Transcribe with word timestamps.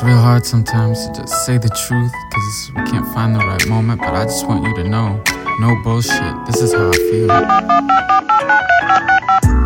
It's 0.00 0.06
real 0.06 0.16
hard 0.16 0.46
sometimes 0.46 1.06
to 1.08 1.12
just 1.12 1.44
say 1.44 1.58
the 1.58 1.68
truth 1.68 2.10
because 2.30 2.72
we 2.74 2.90
can't 2.90 3.06
find 3.12 3.34
the 3.34 3.40
right 3.40 3.68
moment, 3.68 4.00
but 4.00 4.14
I 4.14 4.24
just 4.24 4.46
want 4.46 4.64
you 4.64 4.74
to 4.76 4.88
know 4.88 5.22
no 5.58 5.76
bullshit. 5.84 6.46
This 6.46 6.62
is 6.62 6.72
how 6.72 6.88
I 6.88 6.92
feel. 6.96 7.28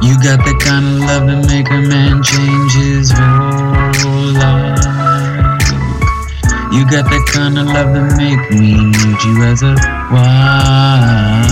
You 0.02 0.18
got 0.26 0.42
the 0.42 0.58
kind 0.60 0.86
of 0.86 0.98
love 1.06 1.28
that 1.28 1.46
make 1.46 1.70
a 1.70 1.80
man 1.86 2.20
change 2.24 2.72
his 2.74 3.12
whole 3.14 4.32
life. 4.34 4.82
You 6.74 6.82
got 6.90 7.08
that 7.08 7.30
kind 7.32 7.56
of 7.56 7.66
love 7.66 7.94
that 7.94 8.16
make 8.18 8.50
me 8.58 8.74
need 8.74 9.22
you 9.22 9.40
as 9.44 9.62
a 9.62 9.76
wife. 10.10 11.46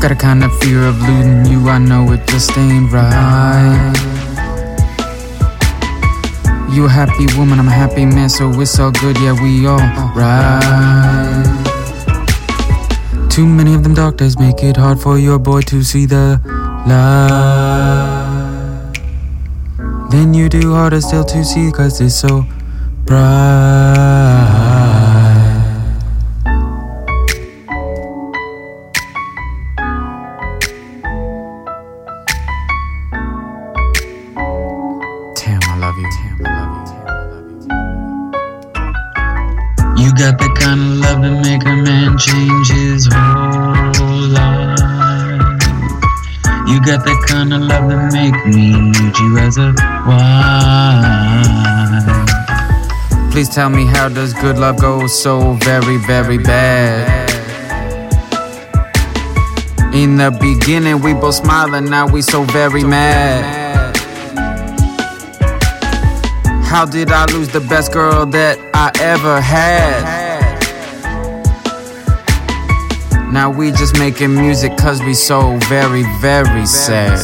Got 0.00 0.12
a 0.12 0.14
kind 0.14 0.44
of 0.44 0.56
fear 0.60 0.84
of 0.84 1.00
losing 1.02 1.46
you, 1.46 1.68
I 1.68 1.78
know 1.78 2.12
it 2.12 2.24
just 2.28 2.56
ain't 2.56 2.92
right. 2.92 4.21
You 6.72 6.86
a 6.86 6.88
happy 6.88 7.26
woman, 7.36 7.58
I'm 7.58 7.68
a 7.68 7.70
happy 7.70 8.06
man, 8.06 8.30
so 8.30 8.50
it's 8.60 8.78
all 8.78 8.90
good, 8.92 9.18
yeah, 9.18 9.34
we 9.42 9.66
all 9.66 9.78
right. 10.16 11.42
Too 13.28 13.46
many 13.46 13.74
of 13.74 13.82
them 13.82 13.92
doctors 13.94 14.38
make 14.38 14.62
it 14.62 14.76
hard 14.78 14.98
for 14.98 15.18
your 15.18 15.38
boy 15.38 15.60
to 15.62 15.82
see 15.82 16.06
the 16.06 16.40
light. 16.86 18.12
Then 20.10 20.32
you 20.32 20.48
do 20.48 20.72
harder 20.72 21.00
still 21.02 21.24
to 21.24 21.44
see, 21.44 21.70
cause 21.70 22.00
it's 22.00 22.14
so 22.14 22.46
bright. 23.04 23.20
Tam, 35.36 35.60
I 35.62 35.76
love 35.78 35.98
you. 35.98 36.08
Tam, 36.10 36.38
you. 40.02 40.12
Got 40.14 40.38
the 40.38 40.48
kind 40.60 40.80
of 40.80 40.86
love 40.98 41.22
that 41.22 41.40
make 41.42 41.64
a 41.64 41.74
man 41.74 42.18
change 42.18 42.68
his 42.70 43.06
whole 43.10 44.28
life. 44.28 44.78
You 46.68 46.80
got 46.80 47.04
that 47.04 47.24
kind 47.26 47.52
of 47.52 47.62
love 47.62 47.88
that 47.88 48.12
make 48.12 48.34
me 48.46 48.72
need 48.90 49.18
you 49.18 49.38
as 49.38 49.56
a 49.58 49.74
wife. 50.06 50.92
Please 53.32 53.48
tell 53.48 53.70
me 53.70 53.86
how 53.86 54.08
does 54.08 54.34
good 54.34 54.58
love 54.58 54.78
go 54.80 55.06
so 55.06 55.54
very, 55.54 55.96
very 55.98 56.38
bad? 56.38 57.30
In 59.94 60.16
the 60.16 60.30
beginning, 60.30 61.00
we 61.00 61.14
both 61.14 61.34
smiling, 61.34 61.86
now 61.86 62.06
we 62.06 62.22
so 62.22 62.44
very 62.44 62.84
mad. 62.84 63.62
How 66.72 66.86
did 66.86 67.12
I 67.12 67.26
lose 67.26 67.48
the 67.48 67.60
best 67.60 67.92
girl 67.92 68.24
that 68.24 68.58
I 68.72 68.90
ever 68.98 69.42
had? 69.42 70.00
Now 73.30 73.50
we 73.50 73.72
just 73.72 73.98
making 73.98 74.34
music 74.34 74.78
cause 74.78 75.02
we 75.02 75.12
so 75.12 75.58
very, 75.68 76.04
very 76.22 76.64
sad. 76.64 77.20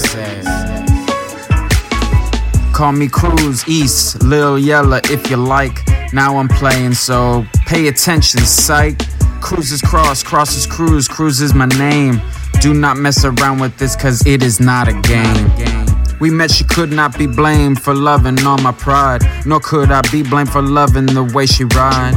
Call 2.74 2.92
me 2.92 3.08
Cruz 3.08 3.66
East, 3.66 4.22
Lil 4.22 4.58
Yella 4.58 5.00
if 5.05 5.30
you 5.30 5.38
like. 5.38 5.80
Now 6.12 6.36
I'm 6.36 6.48
playing, 6.48 6.92
so 6.92 7.46
pay 7.64 7.88
attention, 7.88 8.40
psych. 8.40 9.00
Cruz 9.40 9.72
is 9.72 9.80
cross, 9.80 10.22
cross 10.22 10.56
is 10.56 10.66
cruise, 10.66 11.08
cruise 11.08 11.40
is 11.40 11.55
my 11.55 11.68
name. 11.78 12.20
Do 12.60 12.74
not 12.74 12.98
mess 12.98 13.24
around 13.24 13.60
with 13.60 13.78
this, 13.78 13.96
cause 13.96 14.27
it 14.27 14.42
is 14.42 14.60
not 14.60 14.88
a 14.88 14.92
game. 15.00 15.88
We 16.20 16.30
met, 16.30 16.50
she 16.50 16.64
could 16.64 16.91
not 16.91 17.16
be 17.16 17.27
blamed 17.27 17.80
for 17.80 17.94
loving 17.94 18.44
all 18.44 18.58
my 18.58 18.72
pride. 18.72 19.22
Nor 19.47 19.61
could 19.61 19.91
I 19.91 20.02
be 20.11 20.22
blamed 20.22 20.50
for 20.50 20.62
loving 20.62 21.06
the 21.06 21.22
way 21.22 21.47
she 21.47 21.64
ride. 21.64 22.14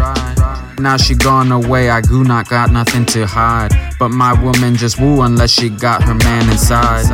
Now 0.79 0.97
she 0.97 1.13
gone 1.13 1.51
away, 1.51 1.89
I 1.91 2.01
do 2.01 2.23
not 2.23 2.49
got 2.49 2.71
nothing 2.71 3.05
to 3.07 3.27
hide. 3.27 3.71
But 3.99 4.09
my 4.09 4.33
woman 4.41 4.75
just 4.75 4.99
woo 4.99 5.21
unless 5.21 5.51
she 5.51 5.69
got 5.69 6.03
her 6.03 6.15
man 6.15 6.49
inside. 6.49 7.05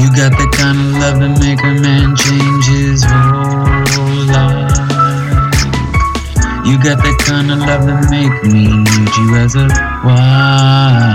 You 0.00 0.08
got 0.16 0.32
the 0.32 0.48
kind 0.56 0.78
of 0.80 0.86
love 0.96 1.20
that 1.20 1.38
make 1.44 1.60
a 1.60 1.74
man 1.84 2.16
change 2.16 2.66
his 2.72 3.04
whole 3.04 4.24
life. 4.32 4.72
You 6.66 6.78
got 6.82 7.02
the 7.04 7.14
kind 7.20 7.50
of 7.50 7.58
love 7.58 7.84
that 7.84 8.08
make 8.10 8.32
me 8.50 8.64
need 8.64 9.16
you 9.18 9.36
as 9.36 9.54
a 9.56 9.68
wife. 10.02 11.09